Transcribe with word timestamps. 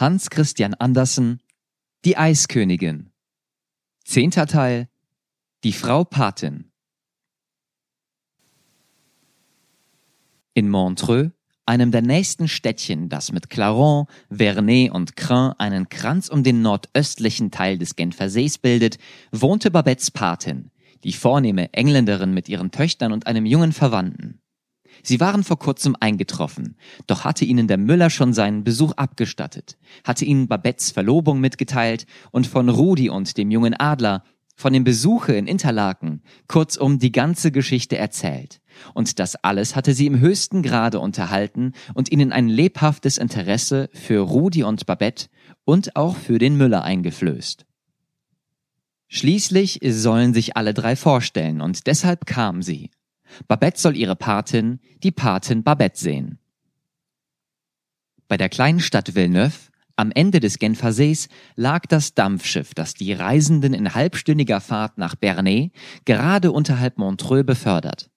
Hans 0.00 0.30
Christian 0.30 0.74
Andersen 0.74 1.40
Die 2.04 2.16
Eiskönigin 2.16 3.10
Zehnter 4.04 4.46
Teil 4.46 4.88
Die 5.64 5.72
Frau 5.72 6.04
Patin 6.04 6.70
In 10.54 10.70
Montreux, 10.70 11.32
einem 11.66 11.90
der 11.90 12.02
nächsten 12.02 12.46
Städtchen, 12.46 13.08
das 13.08 13.32
mit 13.32 13.50
Clarens, 13.50 14.06
Vernet 14.30 14.92
und 14.92 15.16
Crin 15.16 15.54
einen 15.58 15.88
Kranz 15.88 16.28
um 16.28 16.44
den 16.44 16.62
nordöstlichen 16.62 17.50
Teil 17.50 17.76
des 17.76 17.96
Genfersees 17.96 18.58
bildet, 18.58 18.98
wohnte 19.32 19.72
Babettes 19.72 20.12
Patin, 20.12 20.70
die 21.02 21.12
vornehme 21.12 21.74
Engländerin 21.74 22.32
mit 22.32 22.48
ihren 22.48 22.70
Töchtern 22.70 23.10
und 23.10 23.26
einem 23.26 23.46
jungen 23.46 23.72
Verwandten. 23.72 24.40
Sie 25.02 25.20
waren 25.20 25.44
vor 25.44 25.58
kurzem 25.58 25.96
eingetroffen, 25.98 26.76
doch 27.06 27.24
hatte 27.24 27.44
ihnen 27.44 27.68
der 27.68 27.78
Müller 27.78 28.10
schon 28.10 28.32
seinen 28.32 28.64
Besuch 28.64 28.92
abgestattet, 28.92 29.78
hatte 30.04 30.24
ihnen 30.24 30.48
Babettes 30.48 30.90
Verlobung 30.90 31.40
mitgeteilt 31.40 32.06
und 32.30 32.46
von 32.46 32.68
Rudi 32.68 33.08
und 33.10 33.36
dem 33.36 33.50
jungen 33.50 33.74
Adler, 33.74 34.24
von 34.58 34.72
dem 34.72 34.82
Besuche 34.82 35.34
in 35.34 35.46
Interlaken, 35.46 36.20
kurzum 36.48 36.98
die 36.98 37.12
ganze 37.12 37.52
Geschichte 37.52 37.96
erzählt. 37.96 38.60
Und 38.92 39.20
das 39.20 39.36
alles 39.36 39.76
hatte 39.76 39.94
sie 39.94 40.06
im 40.06 40.18
höchsten 40.18 40.62
Grade 40.62 40.98
unterhalten 40.98 41.74
und 41.94 42.10
ihnen 42.10 42.32
ein 42.32 42.48
lebhaftes 42.48 43.18
Interesse 43.18 43.88
für 43.92 44.18
Rudi 44.18 44.64
und 44.64 44.84
Babette 44.84 45.26
und 45.64 45.94
auch 45.94 46.16
für 46.16 46.38
den 46.38 46.56
Müller 46.56 46.82
eingeflößt. 46.82 47.66
Schließlich 49.06 49.80
sollen 49.82 50.34
sich 50.34 50.56
alle 50.56 50.74
drei 50.74 50.96
vorstellen 50.96 51.60
und 51.60 51.86
deshalb 51.86 52.26
kam 52.26 52.60
sie. 52.60 52.90
Babette 53.46 53.80
soll 53.80 53.96
ihre 53.96 54.16
Patin, 54.16 54.80
die 55.02 55.10
Patin 55.10 55.62
Babette 55.62 55.98
sehen. 55.98 56.38
Bei 58.28 58.36
der 58.36 58.48
kleinen 58.48 58.80
Stadt 58.80 59.14
Villeneuve, 59.14 59.70
am 59.96 60.12
Ende 60.12 60.38
des 60.38 60.58
Genfer 60.58 60.92
Sees, 60.92 61.28
lag 61.56 61.86
das 61.86 62.14
Dampfschiff, 62.14 62.72
das 62.74 62.94
die 62.94 63.12
Reisenden 63.12 63.74
in 63.74 63.94
halbstündiger 63.94 64.60
Fahrt 64.60 64.96
nach 64.96 65.16
Bernay 65.16 65.72
gerade 66.04 66.52
unterhalb 66.52 66.98
Montreux 66.98 67.44
befördert. 67.44 68.10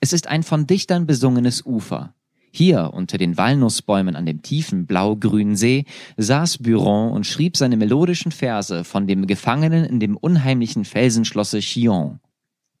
Es 0.00 0.12
ist 0.12 0.28
ein 0.28 0.42
von 0.42 0.66
Dichtern 0.66 1.06
besungenes 1.06 1.64
Ufer. 1.66 2.14
Hier, 2.52 2.90
unter 2.92 3.18
den 3.18 3.36
Walnussbäumen 3.36 4.14
an 4.14 4.26
dem 4.26 4.42
tiefen 4.42 4.86
blau-grünen 4.86 5.56
See, 5.56 5.86
saß 6.18 6.58
Buron 6.58 7.10
und 7.10 7.26
schrieb 7.26 7.56
seine 7.56 7.76
melodischen 7.76 8.30
Verse 8.30 8.84
von 8.84 9.08
dem 9.08 9.26
Gefangenen 9.26 9.84
in 9.84 9.98
dem 9.98 10.16
unheimlichen 10.16 10.84
Felsenschlosse 10.84 11.58
Chillon. 11.58 12.20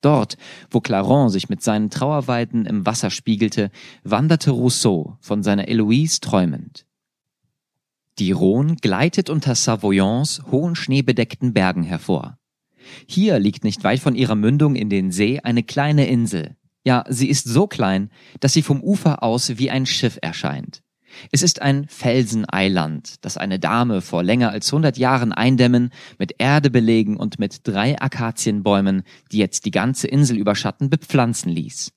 Dort, 0.04 0.36
wo 0.70 0.80
Clarence 0.80 1.32
sich 1.32 1.48
mit 1.48 1.62
seinen 1.62 1.88
Trauerweiden 1.88 2.66
im 2.66 2.84
Wasser 2.84 3.10
spiegelte, 3.10 3.70
wanderte 4.02 4.50
Rousseau 4.50 5.16
von 5.20 5.42
seiner 5.42 5.68
Eloise 5.68 6.20
träumend. 6.20 6.84
Die 8.18 8.30
Rhone 8.30 8.76
gleitet 8.76 9.30
unter 9.30 9.54
Savoyons 9.54 10.42
hohen 10.50 10.76
schneebedeckten 10.76 11.54
Bergen 11.54 11.82
hervor. 11.82 12.38
Hier 13.06 13.38
liegt 13.38 13.64
nicht 13.64 13.82
weit 13.82 13.98
von 13.98 14.14
ihrer 14.14 14.34
Mündung 14.34 14.76
in 14.76 14.90
den 14.90 15.10
See 15.10 15.40
eine 15.40 15.62
kleine 15.62 16.06
Insel. 16.06 16.56
Ja, 16.84 17.04
sie 17.08 17.28
ist 17.30 17.48
so 17.48 17.66
klein, 17.66 18.10
dass 18.40 18.52
sie 18.52 18.62
vom 18.62 18.82
Ufer 18.82 19.22
aus 19.22 19.56
wie 19.58 19.70
ein 19.70 19.86
Schiff 19.86 20.18
erscheint. 20.20 20.83
Es 21.32 21.42
ist 21.42 21.62
ein 21.62 21.86
Felseneiland, 21.88 23.24
das 23.24 23.36
eine 23.36 23.58
Dame 23.58 24.00
vor 24.00 24.22
länger 24.22 24.50
als 24.50 24.72
hundert 24.72 24.98
Jahren 24.98 25.32
eindämmen, 25.32 25.90
mit 26.18 26.34
Erde 26.38 26.70
belegen 26.70 27.16
und 27.16 27.38
mit 27.38 27.66
drei 27.66 28.00
Akazienbäumen, 28.00 29.02
die 29.32 29.38
jetzt 29.38 29.64
die 29.64 29.70
ganze 29.70 30.08
Insel 30.08 30.36
überschatten, 30.36 30.90
bepflanzen 30.90 31.50
ließ. 31.50 31.92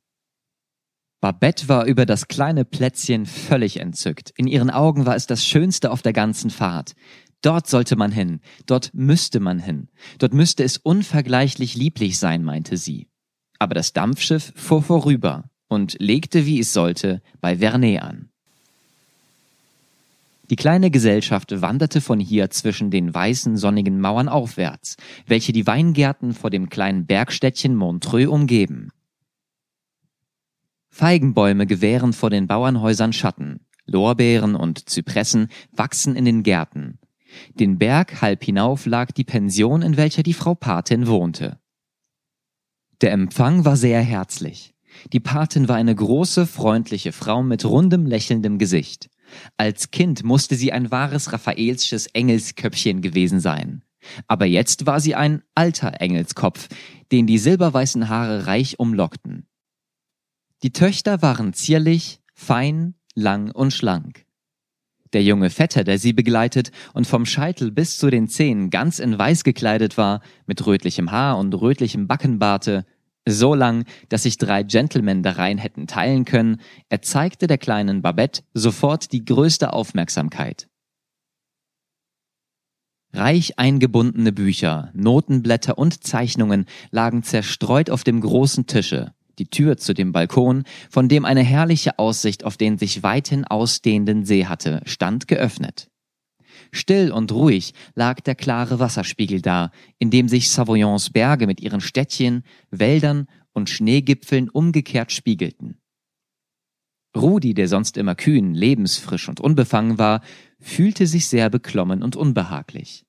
Babette 1.20 1.68
war 1.68 1.86
über 1.86 2.06
das 2.06 2.28
kleine 2.28 2.64
Plätzchen 2.64 3.26
völlig 3.26 3.78
entzückt. 3.80 4.32
In 4.38 4.48
ihren 4.48 4.70
Augen 4.70 5.06
war 5.08 5.16
es 5.16 5.26
das 5.26 5.44
Schönste 5.44 5.92
auf 5.92 6.04
der 6.04 6.14
ganzen 6.14 6.52
Fahrt. 6.52 6.94
Dort 7.42 7.68
sollte 7.68 7.96
man 7.96 8.12
hin, 8.12 8.40
dort 8.66 8.92
müsste 8.94 9.40
man 9.40 9.60
hin, 9.60 9.90
dort 10.18 10.34
müsste 10.34 10.64
es 10.64 10.78
unvergleichlich 10.78 11.76
lieblich 11.76 12.18
sein, 12.18 12.44
meinte 12.44 12.78
sie. 12.78 13.10
Aber 13.60 13.74
das 13.74 13.94
Dampfschiff 13.94 14.54
fuhr 14.56 14.84
vorüber 14.84 15.50
und 15.68 15.98
legte, 16.00 16.46
wie 16.46 16.60
es 16.60 16.74
sollte, 16.74 17.22
bei 17.42 17.58
Vernet 17.58 18.02
an. 18.02 18.30
Die 20.50 20.56
kleine 20.56 20.92
Gesellschaft 20.92 21.62
wanderte 21.62 22.00
von 22.00 22.20
hier 22.20 22.50
zwischen 22.50 22.90
den 22.90 23.14
weißen 23.14 23.58
sonnigen 23.58 24.00
Mauern 24.00 24.30
aufwärts, 24.30 24.96
welche 25.26 25.52
die 25.52 25.68
Weingärten 25.68 26.34
vor 26.34 26.50
dem 26.50 26.70
kleinen 26.70 27.06
Bergstädtchen 27.06 27.76
Montreux 27.76 28.28
umgeben. 28.30 28.92
Feigenbäume 30.90 31.68
gewähren 31.68 32.14
vor 32.14 32.30
den 32.30 32.48
Bauernhäusern 32.48 33.14
Schatten, 33.14 33.60
Lorbeeren 33.86 34.56
und 34.56 34.90
Zypressen 34.90 35.50
wachsen 35.72 36.16
in 36.16 36.26
den 36.26 36.44
Gärten. 36.44 37.00
Den 37.56 37.78
Berg 37.78 38.22
halb 38.22 38.44
hinauf 38.44 38.86
lag 38.86 39.12
die 39.12 39.24
Pension, 39.26 39.82
in 39.82 39.98
welcher 39.98 40.24
die 40.24 40.34
Frau 40.34 40.56
Patin 40.56 41.08
wohnte. 41.08 41.60
Der 43.02 43.12
Empfang 43.12 43.66
war 43.66 43.76
sehr 43.76 44.02
herzlich. 44.02 44.74
Die 45.14 45.20
Patin 45.20 45.68
war 45.68 45.76
eine 45.76 45.94
große, 45.94 46.48
freundliche 46.48 47.12
Frau 47.12 47.44
mit 47.44 47.66
rundem, 47.66 48.06
lächelndem 48.06 48.58
Gesicht. 48.58 49.10
Als 49.58 49.92
Kind 49.92 50.24
musste 50.24 50.56
sie 50.56 50.72
ein 50.72 50.92
wahres 50.92 51.32
Raffaelsches 51.34 52.08
Engelsköpfchen 52.08 53.02
gewesen 53.02 53.40
sein. 53.40 53.84
Aber 54.28 54.46
jetzt 54.46 54.86
war 54.86 55.00
sie 55.00 55.16
ein 55.16 55.44
alter 55.56 56.00
Engelskopf, 56.00 56.70
den 57.12 57.28
die 57.28 57.38
silberweißen 57.38 58.10
Haare 58.10 58.48
reich 58.48 58.80
umlockten. 58.80 59.48
Die 60.64 60.72
Töchter 60.72 61.22
waren 61.22 61.54
zierlich, 61.54 62.20
fein, 62.34 62.96
lang 63.14 63.52
und 63.52 63.74
schlank. 63.74 64.26
Der 65.14 65.24
junge 65.24 65.50
Vetter, 65.50 65.84
der 65.84 66.00
sie 66.00 66.14
begleitet 66.14 66.72
und 66.94 67.08
vom 67.08 67.26
Scheitel 67.26 67.72
bis 67.72 67.98
zu 67.98 68.10
den 68.10 68.28
Zehen 68.28 68.70
ganz 68.70 69.00
in 69.00 69.18
weiß 69.18 69.44
gekleidet 69.44 69.98
war, 69.98 70.22
mit 70.46 70.66
rötlichem 70.66 71.12
Haar 71.12 71.38
und 71.38 71.54
rötlichem 71.54 72.08
Backenbarte, 72.08 72.86
so 73.28 73.54
lang, 73.54 73.86
dass 74.10 74.24
sich 74.24 74.38
drei 74.38 74.64
Gentlemen 74.64 75.24
darein 75.24 75.58
hätten 75.58 75.88
teilen 75.88 76.26
können, 76.26 76.62
erzeigte 76.90 77.48
der 77.48 77.58
kleinen 77.58 78.02
Babette 78.02 78.42
sofort 78.54 79.12
die 79.12 79.26
größte 79.26 79.74
Aufmerksamkeit. 79.74 80.68
Reich 83.14 83.58
eingebundene 83.58 84.32
Bücher, 84.32 84.92
Notenblätter 84.94 85.78
und 85.78 86.04
Zeichnungen 86.04 86.66
lagen 86.92 87.24
zerstreut 87.24 87.90
auf 87.90 88.04
dem 88.04 88.22
großen 88.22 88.68
Tische. 88.68 89.14
Die 89.40 89.50
Tür 89.50 89.78
zu 89.78 89.94
dem 89.94 90.12
Balkon, 90.12 90.64
von 90.90 91.10
dem 91.10 91.24
eine 91.24 91.44
herrliche 91.44 92.00
Aussicht 92.00 92.44
auf 92.44 92.58
den 92.58 92.78
sich 92.78 93.04
weithin 93.04 93.46
ausdehnenden 93.46 94.26
See 94.26 94.46
hatte, 94.46 94.82
stand 94.86 95.28
geöffnet. 95.28 95.90
Still 96.72 97.12
und 97.12 97.32
ruhig 97.32 97.74
lag 97.96 98.20
der 98.22 98.36
klare 98.36 98.80
Wasserspiegel 98.80 99.42
da, 99.42 99.72
in 100.00 100.12
dem 100.12 100.28
sich 100.28 100.50
Savoyons 100.50 101.10
Berge 101.10 101.48
mit 101.48 101.62
ihren 101.62 101.82
Städtchen, 101.82 102.44
Wäldern 102.72 103.28
und 103.54 103.70
Schneegipfeln 103.70 104.50
umgekehrt 104.50 105.12
spiegelten. 105.12 105.78
Rudi, 107.16 107.54
der 107.54 107.68
sonst 107.68 107.98
immer 107.98 108.16
kühn, 108.16 108.54
lebensfrisch 108.54 109.28
und 109.28 109.40
unbefangen 109.40 109.98
war, 109.98 110.22
fühlte 110.60 111.08
sich 111.08 111.28
sehr 111.28 111.50
beklommen 111.50 112.04
und 112.04 112.16
unbehaglich. 112.16 113.06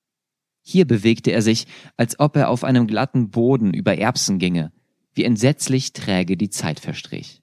Hier 0.61 0.85
bewegte 0.85 1.31
er 1.31 1.41
sich, 1.41 1.67
als 1.97 2.19
ob 2.19 2.35
er 2.35 2.49
auf 2.49 2.63
einem 2.63 2.87
glatten 2.87 3.29
Boden 3.29 3.73
über 3.73 3.97
Erbsen 3.97 4.39
ginge, 4.39 4.71
wie 5.13 5.23
entsetzlich 5.23 5.93
träge 5.93 6.37
die 6.37 6.49
Zeit 6.49 6.79
verstrich. 6.79 7.41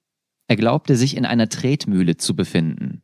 Er 0.49 0.57
glaubte 0.57 0.97
sich 0.97 1.17
in 1.17 1.27
einer 1.27 1.49
Tretmühle 1.49 2.17
zu 2.17 2.37
befinden. 2.37 3.03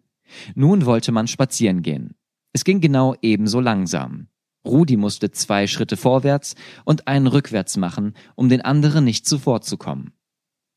Nun 0.55 0.87
wollte 0.87 1.13
man 1.13 1.27
spazieren 1.27 1.83
gehen. 1.83 2.15
Es 2.53 2.65
ging 2.65 2.81
genau 2.81 3.15
ebenso 3.23 3.61
langsam. 3.61 4.29
Rudi 4.65 4.97
musste 4.97 5.31
zwei 5.31 5.67
Schritte 5.67 5.97
vorwärts 5.97 6.55
und 6.85 7.09
einen 7.09 7.27
rückwärts 7.27 7.77
machen, 7.77 8.15
um 8.37 8.49
den 8.49 8.61
anderen 8.61 9.05
nicht 9.05 9.27
zuvorzukommen. 9.27 10.13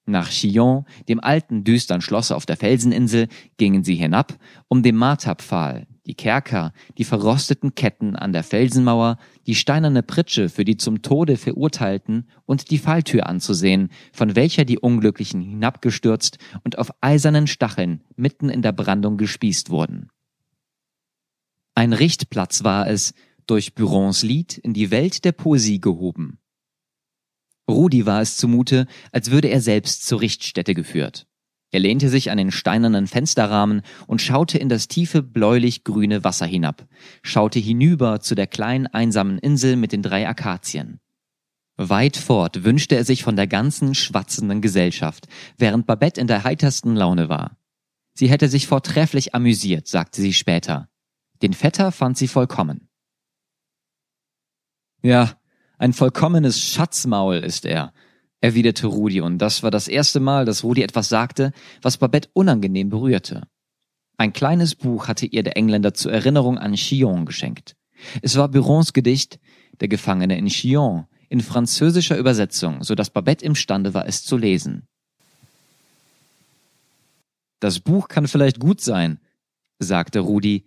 Nach 0.07 0.29
Chillon, 0.29 0.85
dem 1.09 1.19
alten 1.19 1.63
düstern 1.63 2.01
Schlosse 2.01 2.35
auf 2.35 2.45
der 2.45 2.57
Felseninsel, 2.57 3.27
gingen 3.57 3.83
sie 3.83 3.95
hinab, 3.95 4.37
um 4.67 4.83
dem 4.83 4.95
Marterpfahl, 4.95 5.87
die 6.05 6.13
Kerker, 6.13 6.73
die 6.99 7.03
verrosteten 7.03 7.73
Ketten 7.73 8.16
an 8.16 8.31
der 8.31 8.43
Felsenmauer, 8.43 9.17
die 9.47 9.55
steinerne 9.55 10.03
Pritsche 10.03 10.49
für 10.49 10.63
die 10.63 10.78
zum 10.78 11.01
Tode 11.01 11.37
Verurteilten 11.37 12.29
und 12.45 12.69
die 12.69 12.78
Falltür 12.78 13.25
anzusehen, 13.25 13.89
von 14.13 14.35
welcher 14.35 14.63
die 14.63 14.78
Unglücklichen 14.78 15.41
hinabgestürzt 15.41 16.37
und 16.63 16.78
auf 16.78 16.91
eisernen 17.01 17.47
Stacheln 17.47 18.03
mitten 18.16 18.49
in 18.49 18.61
der 18.61 18.73
Brandung 18.73 19.17
gespießt 19.17 19.71
wurden. 19.71 20.09
Ein 21.75 21.91
Richtplatz 21.91 22.63
war 22.63 22.87
es, 22.87 23.13
durch 23.47 23.75
Burons 23.75 24.23
Lied 24.23 24.57
in 24.57 24.73
die 24.73 24.91
Welt 24.91 25.25
der 25.25 25.33
Poesie 25.33 25.81
gehoben. 25.81 26.39
Rudi 27.69 28.05
war 28.05 28.22
es 28.22 28.37
zumute, 28.37 28.87
als 29.11 29.29
würde 29.29 29.49
er 29.49 29.59
selbst 29.59 30.05
zur 30.07 30.22
Richtstätte 30.22 30.73
geführt. 30.73 31.27
Er 31.72 31.81
lehnte 31.81 32.07
sich 32.07 32.31
an 32.31 32.37
den 32.37 32.51
steinernen 32.51 33.07
Fensterrahmen 33.07 33.81
und 34.07 34.22
schaute 34.22 34.57
in 34.57 34.69
das 34.69 34.87
tiefe 34.87 35.22
bläulich-grüne 35.22 36.23
Wasser 36.23 36.45
hinab, 36.45 36.87
schaute 37.22 37.59
hinüber 37.59 38.21
zu 38.21 38.35
der 38.35 38.47
kleinen 38.47 38.87
einsamen 38.87 39.37
Insel 39.39 39.75
mit 39.75 39.91
den 39.91 40.01
drei 40.01 40.29
Akazien. 40.29 41.01
Weit 41.75 42.16
fort 42.16 42.63
wünschte 42.63 42.95
er 42.95 43.03
sich 43.03 43.23
von 43.23 43.35
der 43.35 43.47
ganzen 43.47 43.95
schwatzenden 43.95 44.61
Gesellschaft, 44.61 45.28
während 45.57 45.85
Babette 45.85 46.21
in 46.21 46.28
der 46.28 46.45
heitersten 46.45 46.95
Laune 46.95 47.28
war. 47.28 47.57
Sie 48.13 48.29
hätte 48.29 48.47
sich 48.47 48.67
vortrefflich 48.67 49.35
amüsiert, 49.35 49.89
sagte 49.89 50.21
sie 50.21 50.31
später. 50.31 50.87
Den 51.45 51.53
Vetter 51.53 51.91
fand 51.91 52.17
sie 52.17 52.27
vollkommen. 52.27 52.89
Ja, 55.03 55.39
ein 55.77 55.93
vollkommenes 55.93 56.59
Schatzmaul 56.59 57.35
ist 57.35 57.65
er, 57.65 57.93
erwiderte 58.41 58.87
Rudi, 58.87 59.21
und 59.21 59.37
das 59.37 59.61
war 59.61 59.69
das 59.69 59.87
erste 59.87 60.19
Mal, 60.19 60.45
dass 60.45 60.63
Rudi 60.63 60.81
etwas 60.81 61.07
sagte, 61.07 61.51
was 61.83 61.97
Babette 61.97 62.29
unangenehm 62.33 62.89
berührte. 62.89 63.43
Ein 64.17 64.33
kleines 64.33 64.73
Buch 64.73 65.07
hatte 65.07 65.27
ihr 65.27 65.43
der 65.43 65.55
Engländer 65.55 65.93
zur 65.93 66.11
Erinnerung 66.11 66.57
an 66.57 66.73
Chillon 66.73 67.27
geschenkt. 67.27 67.75
Es 68.23 68.35
war 68.37 68.49
Burons 68.49 68.93
Gedicht 68.93 69.39
Der 69.81 69.87
Gefangene 69.87 70.39
in 70.39 70.47
Chillon 70.47 71.05
in 71.29 71.41
französischer 71.41 72.17
Übersetzung, 72.17 72.81
so 72.81 72.95
dass 72.95 73.11
Babette 73.11 73.45
imstande 73.45 73.93
war, 73.93 74.07
es 74.07 74.25
zu 74.25 74.35
lesen. 74.35 74.87
Das 77.59 77.81
Buch 77.81 78.07
kann 78.07 78.27
vielleicht 78.27 78.59
gut 78.59 78.81
sein, 78.81 79.19
sagte 79.77 80.21
Rudi, 80.21 80.65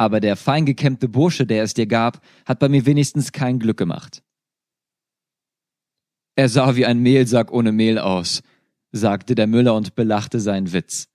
aber 0.00 0.20
der 0.20 0.36
fein 0.36 0.64
gekämmte 0.64 1.10
Bursche, 1.10 1.44
der 1.44 1.62
es 1.62 1.74
dir 1.74 1.84
gab, 1.86 2.22
hat 2.46 2.58
bei 2.58 2.70
mir 2.70 2.86
wenigstens 2.86 3.32
kein 3.32 3.58
Glück 3.58 3.76
gemacht. 3.76 4.22
Er 6.36 6.48
sah 6.48 6.74
wie 6.74 6.86
ein 6.86 7.00
Mehlsack 7.00 7.52
ohne 7.52 7.70
Mehl 7.70 7.98
aus, 7.98 8.42
sagte 8.92 9.34
der 9.34 9.46
Müller 9.46 9.74
und 9.74 9.96
belachte 9.96 10.40
seinen 10.40 10.72
Witz. 10.72 11.08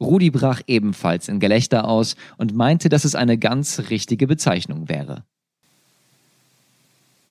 Rudi 0.00 0.30
brach 0.30 0.62
ebenfalls 0.66 1.28
in 1.28 1.40
Gelächter 1.40 1.86
aus 1.86 2.16
und 2.38 2.54
meinte, 2.54 2.88
dass 2.88 3.04
es 3.04 3.14
eine 3.14 3.36
ganz 3.36 3.90
richtige 3.90 4.26
Bezeichnung 4.26 4.88
wäre. 4.88 5.26